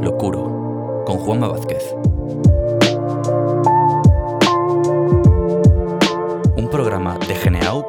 [0.00, 1.94] Locuro, con Juanma Vázquez.
[6.56, 7.84] Un programa de Geneaup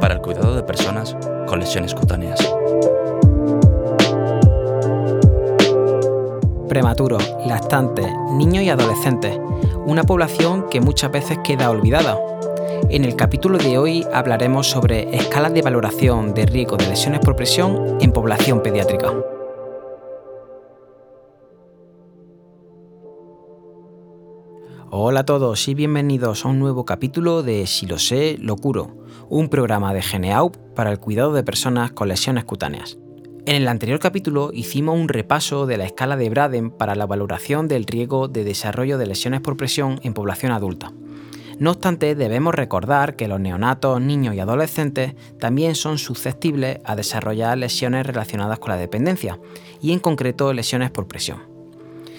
[0.00, 1.16] para el cuidado de personas
[1.48, 2.38] con lesiones cutáneas.
[6.68, 9.36] Prematuros, lactantes, niños y adolescentes,
[9.84, 12.18] una población que muchas veces queda olvidada.
[12.88, 17.34] En el capítulo de hoy hablaremos sobre escalas de valoración de riesgo de lesiones por
[17.34, 19.12] presión en población pediátrica.
[24.90, 28.96] Hola a todos y bienvenidos a un nuevo capítulo de Si lo sé, lo curo,
[29.28, 32.96] un programa de Geneaup para el cuidado de personas con lesiones cutáneas.
[33.44, 37.68] En el anterior capítulo hicimos un repaso de la escala de Braden para la valoración
[37.68, 40.90] del riesgo de desarrollo de lesiones por presión en población adulta.
[41.58, 47.58] No obstante, debemos recordar que los neonatos, niños y adolescentes también son susceptibles a desarrollar
[47.58, 49.38] lesiones relacionadas con la dependencia,
[49.82, 51.57] y en concreto lesiones por presión.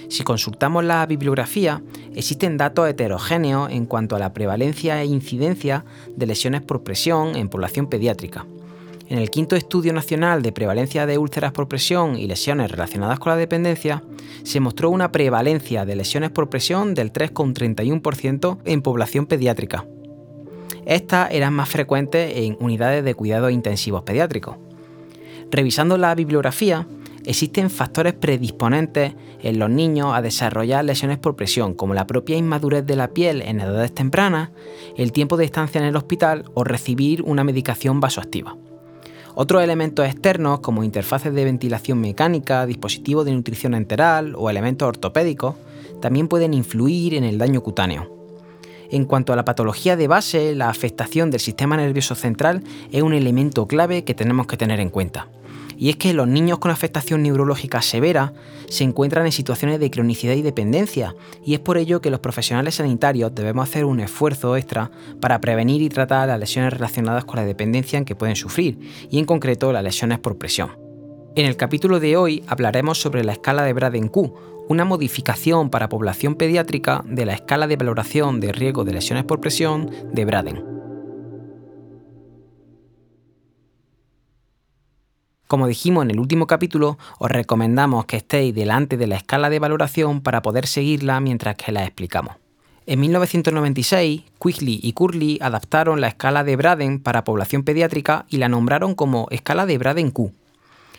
[0.09, 1.83] Si consultamos la bibliografía,
[2.15, 7.47] existen datos heterogéneos en cuanto a la prevalencia e incidencia de lesiones por presión en
[7.47, 8.47] población pediátrica.
[9.07, 13.31] En el quinto estudio nacional de prevalencia de úlceras por presión y lesiones relacionadas con
[13.31, 14.03] la dependencia,
[14.43, 19.85] se mostró una prevalencia de lesiones por presión del 3,31% en población pediátrica.
[20.85, 24.57] Estas eran más frecuentes en unidades de cuidados intensivos pediátricos.
[25.51, 26.87] Revisando la bibliografía,
[27.25, 32.85] existen factores predisponentes en los niños a desarrollar lesiones por presión, como la propia inmadurez
[32.85, 34.49] de la piel en edades tempranas,
[34.97, 38.55] el tiempo de estancia en el hospital o recibir una medicación vasoactiva.
[39.35, 45.55] Otros elementos externos, como interfaces de ventilación mecánica, dispositivos de nutrición enteral o elementos ortopédicos,
[46.01, 48.15] también pueden influir en el daño cutáneo.
[48.91, 53.13] En cuanto a la patología de base, la afectación del sistema nervioso central es un
[53.13, 55.27] elemento clave que tenemos que tener en cuenta
[55.79, 58.33] y es que los niños con afectación neurológica severa
[58.67, 62.75] se encuentran en situaciones de cronicidad y dependencia, y es por ello que los profesionales
[62.75, 64.91] sanitarios debemos hacer un esfuerzo extra
[65.21, 68.77] para prevenir y tratar las lesiones relacionadas con la dependencia en que pueden sufrir,
[69.09, 70.77] y en concreto las lesiones por presión.
[71.35, 74.33] En el capítulo de hoy hablaremos sobre la escala de Braden-Q,
[74.67, 79.39] una modificación para población pediátrica de la escala de valoración de riesgo de lesiones por
[79.39, 80.68] presión de Braden.
[85.49, 89.57] Como dijimos en el último capítulo, os recomendamos que estéis delante de la escala de
[89.57, 92.35] valoración para poder seguirla mientras que la explicamos.
[92.85, 98.47] En 1996, Quigley y Curley adaptaron la escala de Braden para población pediátrica y la
[98.47, 100.31] nombraron como escala de Braden-Q.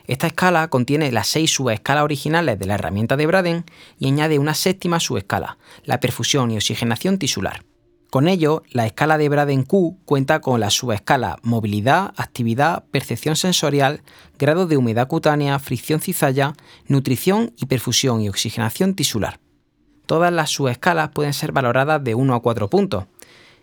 [0.09, 3.65] Esta escala contiene las seis subescalas originales de la herramienta de Braden
[4.01, 7.63] y añade una séptima subescala, la perfusión y oxigenación tisular.
[8.11, 14.03] Con ello, la escala de Braden-Q cuenta con la subescala movilidad, actividad, percepción sensorial,
[14.37, 16.55] grado de humedad cutánea, fricción cizalla,
[16.89, 19.39] nutrición y perfusión y oxigenación tisular.
[20.07, 23.05] Todas las subescalas pueden ser valoradas de 1 a 4 puntos,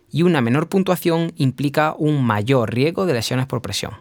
[0.09, 3.95] y una menor puntuación implica un mayor riesgo de lesiones por presión.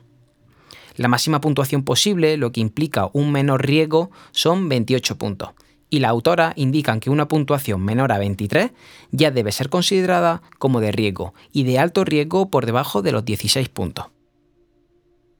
[0.95, 5.51] La máxima puntuación posible, lo que implica un menor riesgo, son 28 puntos,
[5.91, 8.71] y la autora indican que una puntuación menor a 23
[9.11, 13.25] ya debe ser considerada como de riesgo y de alto riesgo por debajo de los
[13.25, 14.07] 16 puntos.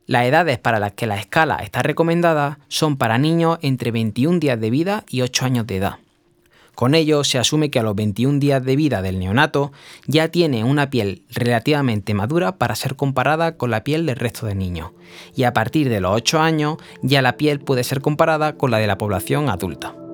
[0.07, 4.61] Las edades para las que la escala está recomendada son para niños entre 21 días
[4.61, 5.99] de vida y 8 años de edad.
[6.77, 9.73] Con ello se asume que a los 21 días de vida del neonato
[10.07, 14.55] ya tiene una piel relativamente madura para ser comparada con la piel del resto de
[14.55, 14.91] niños,
[15.35, 18.79] y a partir de los 8 años ya la piel puede ser comparada con la
[18.79, 20.06] de la población adulta.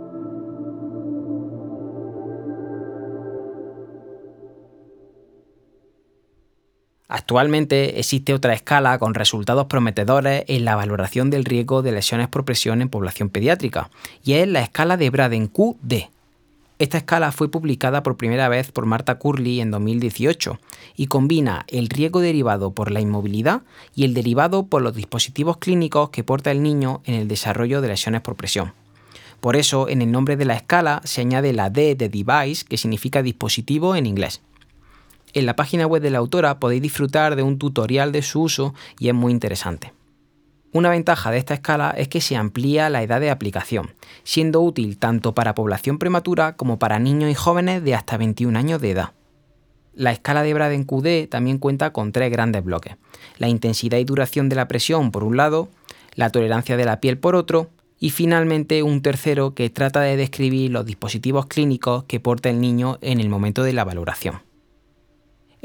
[7.15, 12.47] Actualmente existe otra escala con resultados prometedores en la valoración del riesgo de lesiones por
[12.47, 13.91] presión en población pediátrica,
[14.25, 16.09] y es la escala de Braden-QD.
[16.79, 20.59] Esta escala fue publicada por primera vez por Marta Curley en 2018
[20.97, 23.61] y combina el riesgo derivado por la inmovilidad
[23.95, 27.89] y el derivado por los dispositivos clínicos que porta el niño en el desarrollo de
[27.89, 28.73] lesiones por presión.
[29.41, 32.79] Por eso, en el nombre de la escala se añade la D de device, que
[32.79, 34.41] significa dispositivo en inglés.
[35.35, 38.75] En la página web de la autora podéis disfrutar de un tutorial de su uso
[38.99, 39.95] y es muy interesante.
[40.73, 43.95] Una ventaja de esta escala es que se amplía la edad de aplicación,
[44.25, 48.81] siendo útil tanto para población prematura como para niños y jóvenes de hasta 21 años
[48.81, 49.13] de edad.
[49.95, 52.97] La escala de Braden-QD también cuenta con tres grandes bloques,
[53.39, 55.69] la intensidad y duración de la presión por un lado,
[56.15, 60.71] la tolerancia de la piel por otro, y finalmente un tercero que trata de describir
[60.71, 64.52] los dispositivos clínicos que porta el niño en el momento de la valoración.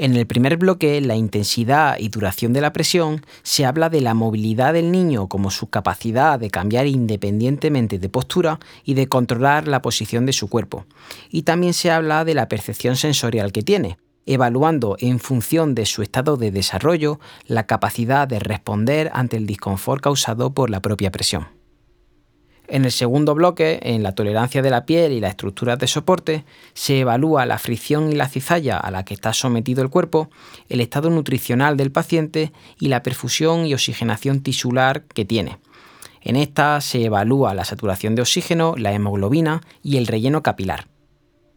[0.00, 4.14] En el primer bloque, la intensidad y duración de la presión, se habla de la
[4.14, 9.82] movilidad del niño como su capacidad de cambiar independientemente de postura y de controlar la
[9.82, 10.86] posición de su cuerpo.
[11.30, 16.02] Y también se habla de la percepción sensorial que tiene, evaluando en función de su
[16.02, 17.18] estado de desarrollo
[17.48, 21.57] la capacidad de responder ante el disconfort causado por la propia presión.
[22.70, 26.44] En el segundo bloque, en la tolerancia de la piel y las estructuras de soporte,
[26.74, 30.28] se evalúa la fricción y la cizalla a la que está sometido el cuerpo,
[30.68, 35.56] el estado nutricional del paciente y la perfusión y oxigenación tisular que tiene.
[36.20, 40.88] En esta se evalúa la saturación de oxígeno, la hemoglobina y el relleno capilar.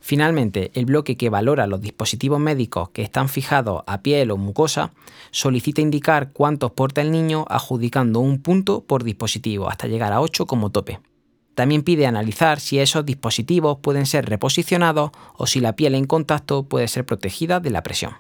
[0.03, 4.93] Finalmente, el bloque que valora los dispositivos médicos que están fijados a piel o mucosa
[5.29, 10.47] solicita indicar cuántos porta el niño adjudicando un punto por dispositivo hasta llegar a 8
[10.47, 10.99] como tope.
[11.53, 16.63] También pide analizar si esos dispositivos pueden ser reposicionados o si la piel en contacto
[16.63, 18.15] puede ser protegida de la presión.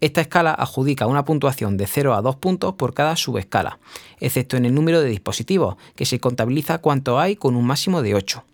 [0.00, 3.80] Esta escala adjudica una puntuación de 0 a 2 puntos por cada subescala,
[4.20, 8.14] excepto en el número de dispositivos, que se contabiliza cuánto hay con un máximo de
[8.14, 8.44] 8.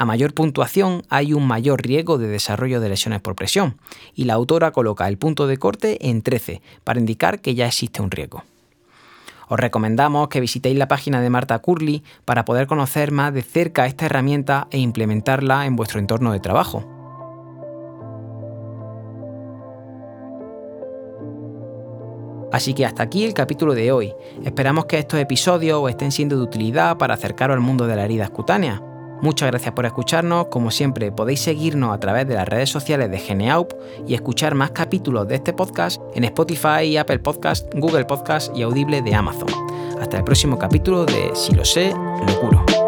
[0.00, 3.76] A mayor puntuación hay un mayor riesgo de desarrollo de lesiones por presión,
[4.14, 8.00] y la autora coloca el punto de corte en 13 para indicar que ya existe
[8.00, 8.42] un riesgo.
[9.48, 13.84] Os recomendamos que visitéis la página de Marta Curly para poder conocer más de cerca
[13.84, 16.88] esta herramienta e implementarla en vuestro entorno de trabajo.
[22.50, 24.14] Así que hasta aquí el capítulo de hoy.
[24.46, 28.06] Esperamos que estos episodios os estén siendo de utilidad para acercaros al mundo de la
[28.06, 28.82] herida cutánea.
[29.22, 30.46] Muchas gracias por escucharnos.
[30.46, 33.72] Como siempre, podéis seguirnos a través de las redes sociales de Geneaup
[34.06, 39.02] y escuchar más capítulos de este podcast en Spotify, Apple Podcast, Google Podcast y Audible
[39.02, 39.48] de Amazon.
[40.00, 42.79] Hasta el próximo capítulo de Si lo sé, lo curo.